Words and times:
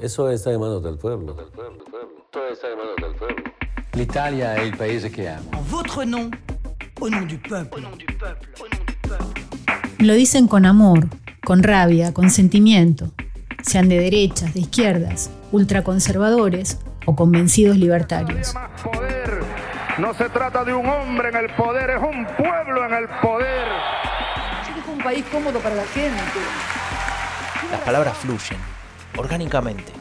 Eso 0.00 0.30
está 0.30 0.50
en 0.50 0.60
manos 0.60 0.82
del 0.82 0.96
pueblo. 0.96 1.34
Todo 2.30 2.48
está 2.48 2.68
en 2.68 2.78
manos 2.78 2.96
del 2.96 3.14
pueblo. 3.16 3.44
L'Italia 3.92 4.54
è 4.54 4.60
il 4.62 4.76
paese 4.76 5.10
che 5.10 5.28
amo. 5.28 5.50
En 5.52 5.62
votre 5.68 6.04
nom, 6.06 6.30
au 7.00 7.08
nom 7.10 7.26
du 7.26 7.36
peuple. 7.38 7.76
Au 7.76 7.80
nom 7.80 7.96
du 7.96 8.06
peuple. 8.06 8.48
Au 8.60 8.66
nom 8.68 8.84
du 8.86 8.94
peuple. 9.06 9.40
Lo 9.98 10.14
dicen 10.14 10.48
con 10.48 10.64
amor, 10.64 11.06
con 11.44 11.62
rabia, 11.62 12.14
con 12.14 12.30
sentimiento, 12.30 13.10
sean 13.62 13.90
de 13.90 13.98
derechas, 13.98 14.54
de 14.54 14.60
izquierdas, 14.60 15.30
ultraconservadores 15.52 16.78
o 17.04 17.14
convencidos 17.14 17.76
libertarios. 17.76 18.54
No 19.98 20.14
se 20.14 20.30
trata 20.30 20.64
de 20.64 20.72
un 20.72 20.86
hombre 20.88 21.28
en 21.28 21.36
el 21.36 21.54
poder, 21.56 21.90
es 21.90 22.02
un 22.02 22.24
pueblo 22.38 22.86
en 22.86 22.94
el 22.94 23.08
poder. 23.20 23.66
Yo 24.66 24.92
un 24.92 24.98
país 25.02 25.24
cómodo 25.30 25.58
para 25.58 25.74
la 25.74 25.84
gente. 25.84 26.22
Las 27.70 27.80
palabras 27.82 28.16
fluyen, 28.16 28.58
orgánicamente. 29.16 29.92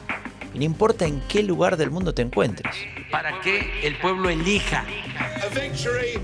Y 0.53 0.59
no 0.59 0.65
importa 0.65 1.05
en 1.05 1.21
qué 1.27 1.43
lugar 1.43 1.77
del 1.77 1.91
mundo 1.91 2.13
te 2.13 2.21
encuentres. 2.21 2.75
para 3.11 3.39
que 3.41 3.69
el 3.83 3.95
pueblo 3.97 4.29
elija. 4.29 4.83
a 5.41 5.47
victory 5.59 6.19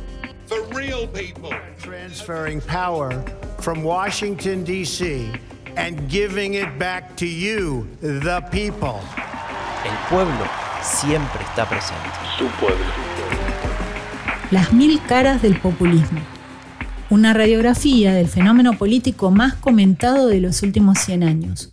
for 0.48 0.62
real 0.76 1.08
people. 1.08 1.50
transferring 1.80 2.62
power 2.62 3.24
from 3.60 3.84
Washington, 3.84 4.64
D.C., 4.64 5.32
and 5.78 6.10
giving 6.10 6.54
it 6.56 6.78
back 6.80 7.16
to 7.18 7.26
you, 7.26 7.88
the 8.02 8.42
people. 8.52 9.02
El 9.84 10.10
pueblo 10.10 10.46
siempre 10.82 11.42
está 11.44 11.68
presente. 11.68 12.10
Su 12.38 12.48
pueblo. 12.60 12.86
Las 14.52 14.72
mil 14.74 15.02
caras 15.08 15.42
del 15.42 15.60
populismo. 15.60 16.22
Una 17.10 17.34
radiografía 17.34 18.14
del 18.14 18.28
fenómeno 18.28 18.74
político 18.74 19.32
más 19.32 19.56
comentado 19.56 20.28
de 20.28 20.40
los 20.40 20.64
últimos 20.64 21.00
100 21.00 21.24
años. 21.24 21.72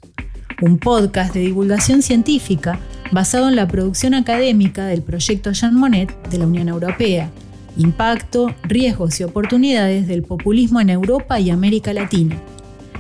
Un 0.63 0.79
podcast 0.79 1.35
de 1.35 1.41
divulgación 1.41 2.03
científica 2.03 2.79
basado 3.11 3.49
en 3.49 3.57
la 3.57 3.67
producción 3.67 4.15
académica 4.15 4.87
del 4.87 5.03
proyecto 5.03 5.51
Jean 5.51 5.75
Monnet 5.75 6.17
de 6.29 6.39
la 6.39 6.47
Unión 6.47 6.69
Europea. 6.69 7.33
Impacto, 7.77 8.55
riesgos 8.63 9.19
y 9.19 9.25
oportunidades 9.25 10.07
del 10.07 10.23
populismo 10.23 10.81
en 10.81 10.91
Europa 10.91 11.41
y 11.41 11.51
América 11.51 11.93
Latina. 11.93 12.41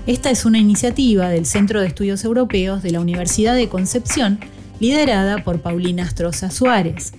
Esta 0.09 0.31
es 0.31 0.45
una 0.45 0.59
iniciativa 0.59 1.29
del 1.29 1.47
Centro 1.47 1.81
de 1.81 1.87
Estudios 1.87 2.25
Europeos 2.25 2.83
de 2.83 2.91
la 2.91 2.99
Universidad 2.99 3.55
de 3.55 3.69
Concepción, 3.69 4.41
liderada 4.81 5.45
por 5.45 5.61
Paulina 5.61 6.03
Astroza 6.03 6.51
Suárez 6.51 7.13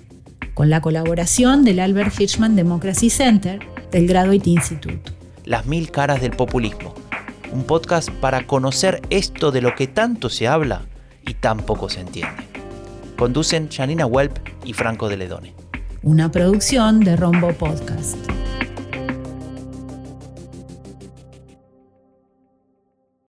con 0.53 0.69
la 0.69 0.81
colaboración 0.81 1.63
del 1.63 1.79
Albert 1.79 2.19
Hirschman 2.19 2.57
Democracy 2.57 3.09
Center 3.09 3.59
del 3.91 4.07
Graduate 4.07 4.49
Institute. 4.49 5.13
Las 5.45 5.65
mil 5.65 5.89
caras 5.89 6.19
del 6.19 6.31
populismo. 6.31 6.92
Un 7.53 7.65
podcast 7.65 8.09
para 8.09 8.47
conocer 8.47 8.99
esto 9.11 9.51
de 9.51 9.61
lo 9.61 9.75
que 9.75 9.85
tanto 9.85 10.31
se 10.31 10.47
habla 10.47 10.81
y 11.21 11.35
tan 11.35 11.59
poco 11.59 11.87
se 11.87 11.99
entiende. 11.99 12.47
Conducen 13.15 13.69
Janina 13.69 14.07
Welp 14.07 14.39
y 14.65 14.73
Franco 14.73 15.07
de 15.07 15.17
Ledone. 15.17 15.53
Una 16.01 16.31
producción 16.31 17.01
de 17.01 17.15
Rombo 17.15 17.53
Podcast. 17.53 18.17